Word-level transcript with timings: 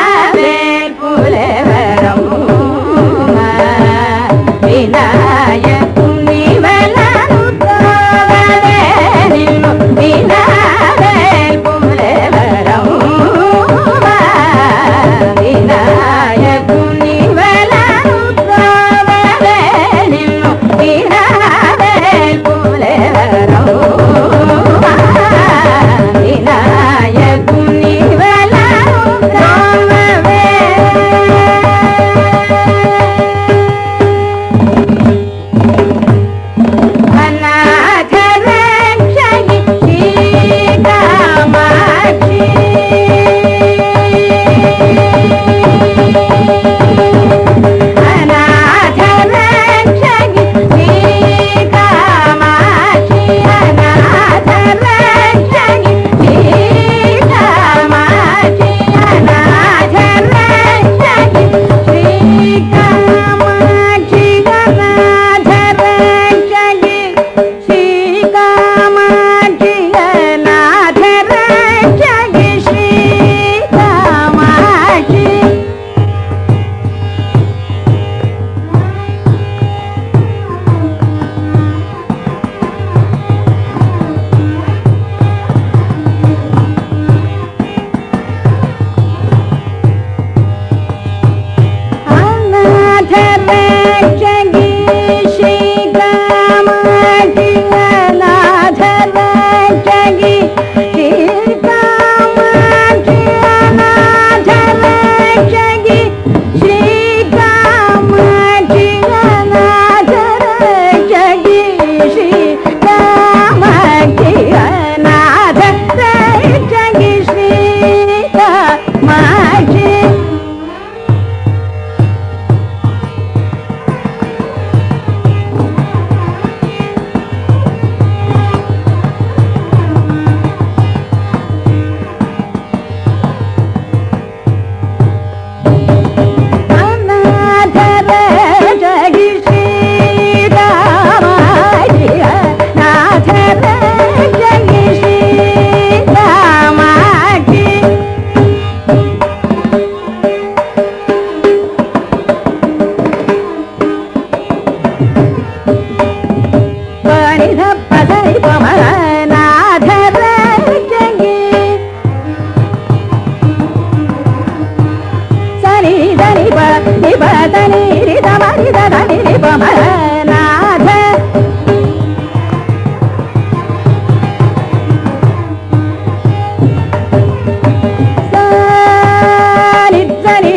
Dertleri 180.24 180.55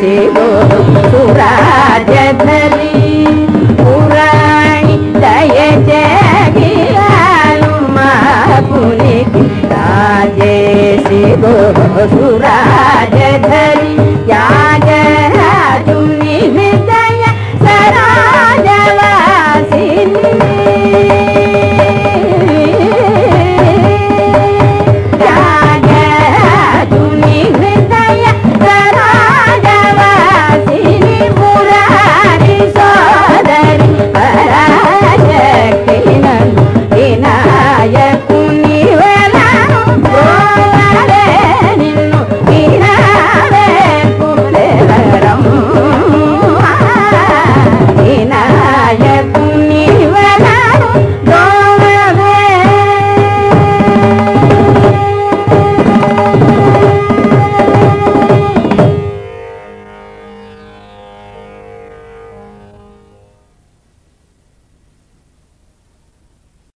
ಗೋ 0.00 0.44
ಸುರಾಜಧರಿ 1.10 2.92
ಪುರಾಣಿ 3.80 4.96
ದಯ 5.22 5.58
ಜಗಿಯಾನು 5.88 7.72
ಮಾಪುನಿ 7.96 9.16
ರಾಜೇಶಿ 9.72 11.22
ಗೋ 11.42 11.54
ಸುರಾಜಧರಿ 12.14 13.92